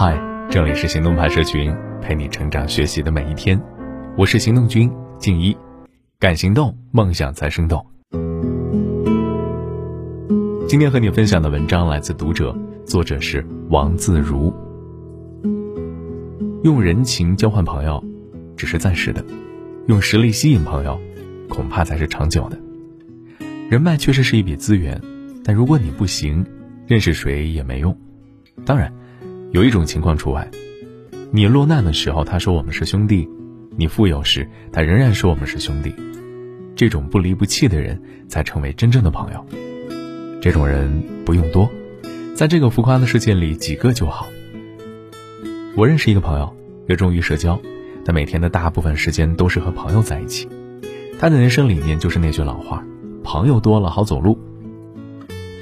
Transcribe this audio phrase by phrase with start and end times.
[0.00, 0.16] 嗨，
[0.48, 3.60] 这里是行动派社群，陪你成长学习的每一天。
[4.16, 5.56] 我是行动君静一，
[6.20, 7.84] 敢行动，梦想才生动。
[10.68, 14.54] 今天和你分享的文章来自读者，作者是王自如。
[16.62, 18.00] 用人情交换朋友，
[18.56, 19.20] 只是暂时的；
[19.88, 20.96] 用实力吸引朋友，
[21.48, 22.56] 恐怕才是长久的。
[23.68, 25.02] 人脉确实是一笔资源，
[25.42, 26.46] 但如果你不行，
[26.86, 27.98] 认识谁也没用。
[28.64, 28.92] 当然。
[29.50, 30.50] 有一种情况除外，
[31.30, 33.26] 你落难的时候，他说我们是兄弟；
[33.78, 35.94] 你富有时，他仍然说我们是兄弟。
[36.76, 39.42] 这种不离不弃的人，才成为真正的朋友。
[40.42, 41.66] 这种人不用多，
[42.34, 44.28] 在这个浮夸的世界里，几个就好。
[45.74, 46.54] 我认识一个朋友，
[46.86, 47.58] 热衷于社交，
[48.04, 50.46] 他每天的大部分时间都是和朋友在一起。
[51.18, 52.84] 他的人生理念就是那句老话：
[53.24, 54.38] 朋友多了好走路。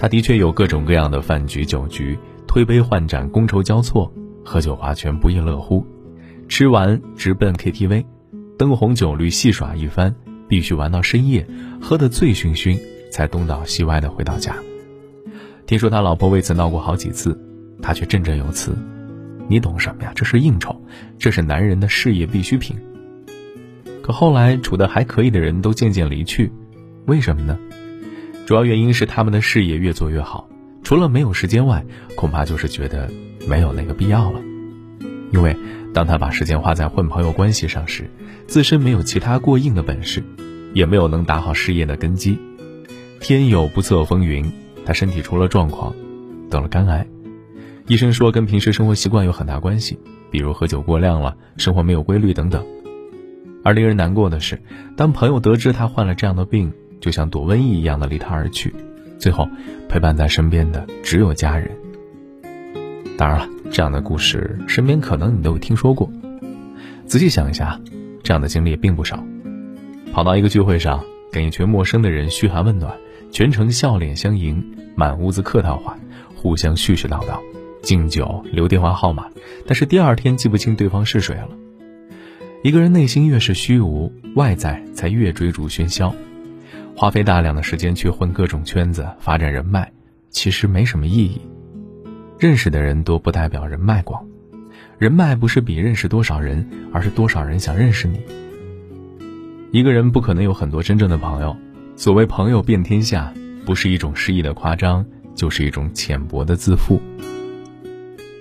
[0.01, 2.19] 他的确有各种各样的饭局酒局。
[2.57, 4.11] 推杯换盏，觥筹交错，
[4.43, 5.87] 喝酒划拳，不亦乐乎。
[6.49, 8.03] 吃完直奔 KTV，
[8.57, 10.15] 灯红酒绿，戏耍一番，
[10.49, 11.47] 必须玩到深夜，
[11.83, 12.81] 喝得醉醺醺，
[13.13, 14.57] 才东倒西歪的回到家。
[15.67, 17.39] 听说他老婆为此闹过好几次，
[17.83, 18.75] 他却振振有词
[19.49, 20.13] ：“你懂什么呀？
[20.15, 20.81] 这是应酬，
[21.19, 22.75] 这是男人的事业必需品。”
[24.01, 26.51] 可后来处得还可以的人都渐渐离去，
[27.05, 27.59] 为什么呢？
[28.47, 30.49] 主要原因是他们的事业越做越好。
[30.87, 31.85] 除了没有时间外，
[32.15, 33.11] 恐怕就是觉得
[33.49, 34.41] 没有那个必要了。
[35.33, 35.57] 因为
[35.93, 38.09] 当他把时间花在混朋友关系上时，
[38.47, 40.23] 自身没有其他过硬的本事，
[40.75, 42.39] 也没有能打好事业的根基。
[43.19, 44.49] 天有不测风云，
[44.85, 45.93] 他身体出了状况，
[46.49, 47.05] 得了肝癌。
[47.89, 49.99] 医生说跟平时生活习惯有很大关系，
[50.31, 52.65] 比如喝酒过量了、生活没有规律等等。
[53.65, 54.63] 而令人难过的是，
[54.97, 58.73] 当朋友得知他患了这样的病，就像躲瘟疫一样的离他而去。
[59.19, 59.49] 最后，
[59.89, 61.71] 陪伴在身边的只有家人。
[63.19, 66.11] 当然了，这样的故事身边可能你都有听说过。
[67.07, 67.81] 仔细想一下，
[68.23, 69.25] 这样的经历并不少。
[70.13, 72.95] 跑到一个聚会上，跟一群陌生的人嘘寒问暖，
[73.31, 74.63] 全程笑脸相迎，
[74.95, 75.97] 满屋子客套话，
[76.35, 77.39] 互相絮絮叨叨，
[77.81, 79.27] 敬酒留电话号码，
[79.67, 81.49] 但是第二天记不清对方是谁了。
[82.63, 86.15] 一个人内心越是虚无，外在才越追逐喧嚣。
[86.99, 89.93] 花费大量的时间去混各种圈子发展人脉，
[90.31, 91.39] 其实没什么意义。
[92.39, 94.27] 认识的人多不代表人脉广，
[94.97, 98.19] 人脉不是比认识多少人，而是多少人想认识你。
[99.73, 101.55] 一个人不可能有很多真正的朋友。
[101.97, 103.31] 所谓朋友遍天下，
[103.67, 105.05] 不是一种诗意的夸张，
[105.35, 106.99] 就是一种浅薄的自负。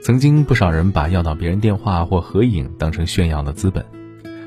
[0.01, 3.83] 曾经不少人把要到别人电话或合影当成炫耀的资本。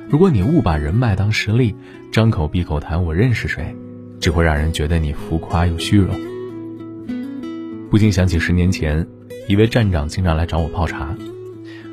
[0.09, 1.77] 如果你误把人脉当实力，
[2.11, 3.77] 张口闭口谈我认识谁。
[4.21, 6.15] 只会让人觉得你浮夸又虚荣。
[7.91, 9.07] 不禁想起十年前，
[9.49, 11.17] 一位站长经常来找我泡茶，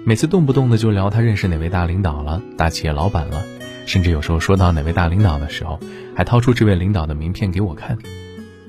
[0.03, 3.43] 每次动不动的就聊他认识哪位大领导了、大企业老板了，
[3.85, 5.79] 甚至有时候说到哪位大领导的时候，
[6.15, 7.97] 还掏出这位领导的名片给我看。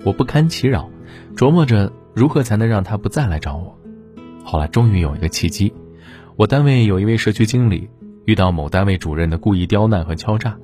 [0.04, 0.88] 我不堪其扰，
[1.34, 3.76] 琢磨着如何才能让他不再来找我。
[4.44, 5.72] 后来终于有一个契机，
[6.36, 7.90] 我单位有一位社区经理
[8.24, 10.56] 遇到某单位主任的故意刁难和敲诈，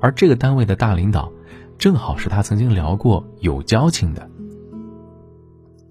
[0.00, 1.32] 而这个单位的大领导。
[1.78, 4.28] 正好是他曾经聊过有交情的，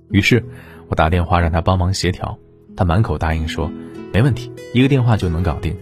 [0.10, 0.44] 于是
[0.90, 2.38] 我打电话让他帮忙协调，
[2.76, 3.72] 他满口答应说
[4.12, 5.74] 没问题，一个电话就能搞定。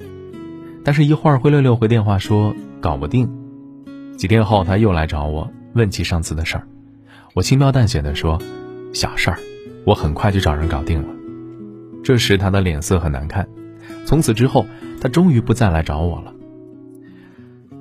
[0.84, 3.28] 但是，一会儿灰溜溜回电话说搞不定。
[4.16, 6.68] 几天后他又来找我问起上次的事儿，
[7.34, 8.40] 我轻描淡写的说
[8.94, 9.40] 小事儿，
[9.86, 11.08] 我很快就找人搞定了。
[12.04, 13.48] 这时他的脸色很难看，
[14.06, 14.68] 从此之后
[15.02, 16.32] 他终于不再来找我了。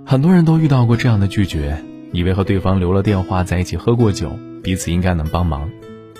[0.06, 1.84] 很多人都遇到过这样的拒绝。
[2.14, 4.30] 以为和对方留了电话，在一起喝过酒，
[4.62, 5.68] 彼此应该能帮忙，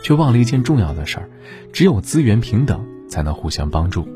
[0.03, 1.31] 却忘了一件重要的事儿：
[1.73, 4.07] 只有资源平等，才能互相帮助。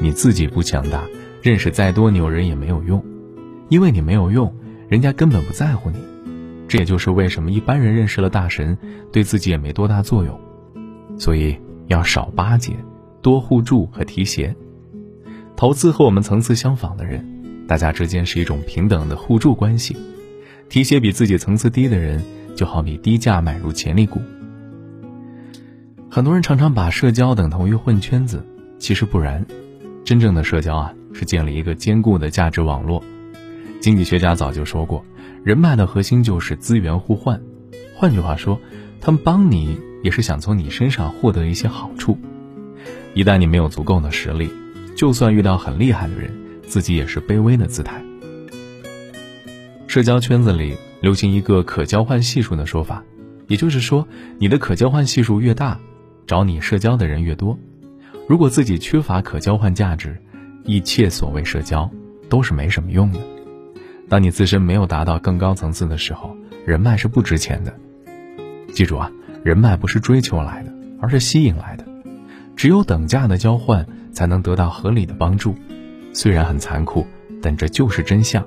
[0.00, 1.04] 你自己不强大，
[1.42, 3.04] 认识再多牛人也没有用，
[3.68, 4.50] 因为你没有用，
[4.88, 5.98] 人家根本不在乎你。
[6.66, 8.78] 这也就是为什么一般人认识了大神，
[9.12, 10.40] 对自己也没多大作用。
[11.18, 11.54] 所以
[11.88, 12.72] 要少巴结，
[13.20, 14.56] 多互助和提携。
[15.56, 17.22] 投资和我们层次相仿的人，
[17.68, 19.94] 大家之间是一种平等的互助关系。
[20.72, 22.24] 提携比自己层次低的人，
[22.56, 24.22] 就好比低价买入潜力股。
[26.10, 28.42] 很多人常常把社交等同于混圈子，
[28.78, 29.44] 其实不然。
[30.02, 33.04] 真正的社交啊，是建立一个坚固的价值网络。
[33.82, 35.04] 经济学家早就说过，
[35.44, 37.38] 人脉的核心就是资源互换。
[37.94, 38.58] 换句话说，
[38.98, 42.16] 他们帮你也是想从你身上获得一些好处。
[43.12, 44.48] 一旦你没有足够的实力，
[44.96, 46.32] 就算遇到很厉害的人，
[46.66, 48.02] 自己也是卑微的姿态。
[49.92, 53.04] 社交圈子里流行一个可交换系数的说法，
[53.46, 54.08] 也就是说，
[54.38, 55.78] 你的可交换系数越大，
[56.26, 57.58] 找你社交的人越多。
[58.26, 60.16] 如果自己缺乏可交换价值，
[60.64, 61.90] 一切所谓社交
[62.30, 63.20] 都是没什么用的。
[64.08, 66.34] 当你自身没有达到更高层次的时候，
[66.64, 67.78] 人脉是不值钱的。
[68.72, 69.12] 记住啊，
[69.44, 70.72] 人脉不是追求来的，
[71.02, 71.84] 而是吸引来的。
[72.56, 75.54] 只有等价的交换，才能得到合理的帮助。
[76.14, 77.06] 虽然很残酷，
[77.42, 78.42] 但这就是真相。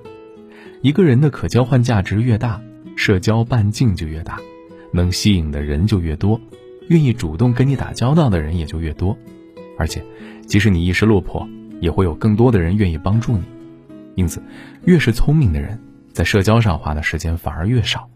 [0.86, 2.62] 一个人的可交换价值越大，
[2.96, 4.38] 社交半径就越大，
[4.92, 6.40] 能吸引的人就越多，
[6.90, 9.18] 愿意主动跟你打交道的人也就越多。
[9.80, 10.06] 而且，
[10.46, 11.50] 即使你一时落魄，
[11.82, 13.42] 也会有更多的人愿意帮助你。
[14.14, 14.40] 因此，
[14.84, 15.82] 越是聪明的人，
[16.14, 18.08] 在社交上花的时间反而越少，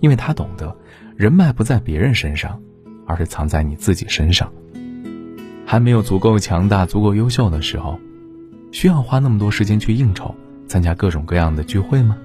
[0.00, 0.76] 因为他懂得，
[1.14, 2.60] 人脉不在别人身上，
[3.06, 4.52] 而是藏在你自己身上。
[5.64, 7.96] 还没有足够强大、足够优秀的时候，
[8.72, 10.34] 需要花那么多时间去应酬、
[10.72, 12.16] 参加各种各样的聚会吗？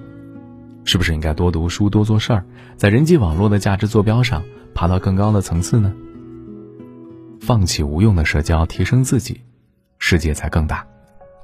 [0.86, 2.42] 是不是应该多读书、多做事儿，
[2.78, 4.42] 在人际网络的价值坐标上
[4.74, 5.92] 爬到更高的层次呢？
[7.42, 9.42] 放弃无用的社交，提升自己，
[9.98, 10.86] 世界才更大。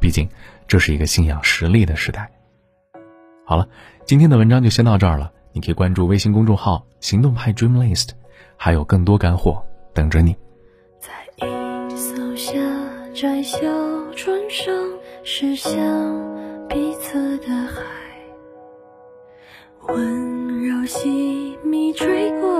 [0.01, 0.27] 毕竟，
[0.67, 2.33] 这是一个信仰实力的时代。
[3.45, 3.69] 好了，
[4.07, 5.31] 今天的文章就先到这儿了。
[5.53, 8.13] 你可以关注微信公众号“行动派 Dream List”，
[8.57, 9.63] 还有更多干货
[9.93, 10.35] 等着你。
[10.99, 11.11] 在
[11.47, 12.55] 一艘下
[13.15, 13.59] 窄小
[14.17, 14.75] 船上，
[15.23, 15.71] 驶向
[16.75, 17.85] 彼此的海，
[19.87, 22.54] 温柔细密吹过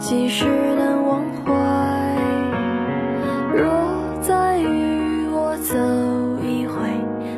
[0.00, 1.52] 几时能忘怀。
[3.54, 5.76] 若再与我走
[6.42, 6.74] 一回，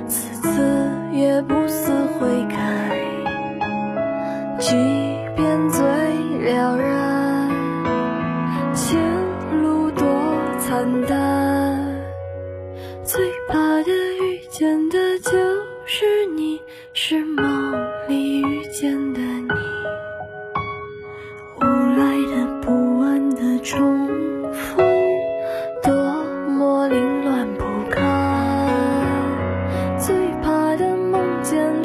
[0.08, 2.56] 此次也不思悔改。
[4.58, 4.74] 即
[5.34, 5.82] 便最
[6.52, 7.48] 了然，
[8.74, 9.00] 前
[9.62, 10.04] 路多
[10.58, 11.96] 惨淡，
[13.04, 15.30] 最怕的遇见的就
[15.86, 16.60] 是你，
[16.92, 17.49] 是梦
[31.42, 31.79] 见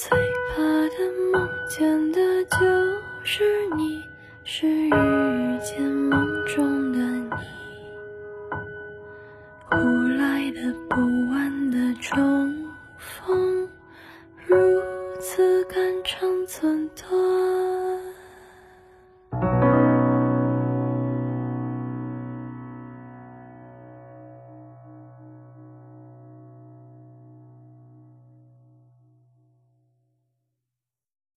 [0.00, 0.16] 最
[0.54, 2.56] 怕的梦见的就
[3.24, 4.04] 是你，
[4.44, 6.87] 是遇见梦中。